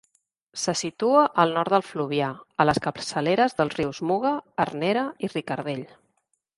Se 0.61 0.73
situa 0.79 1.25
al 1.43 1.53
nord 1.57 1.75
del 1.75 1.85
Fluvià, 1.91 2.31
a 2.63 2.67
les 2.69 2.81
capçaleres 2.87 3.57
dels 3.61 3.79
rius 3.83 4.03
Muga, 4.13 4.35
Arnera 4.67 5.09
i 5.29 5.35
Ricardell. 5.37 5.91